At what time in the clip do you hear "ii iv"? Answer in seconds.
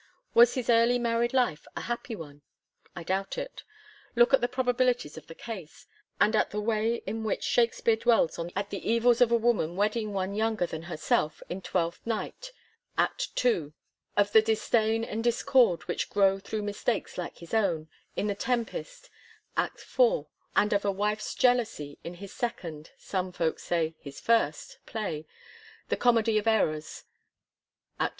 12.97-13.03